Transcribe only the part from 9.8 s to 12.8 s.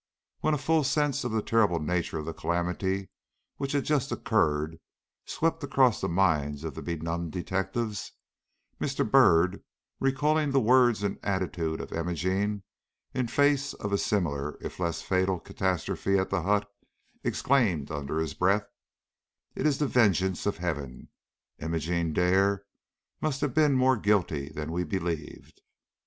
recalling the words and attitude of Imogene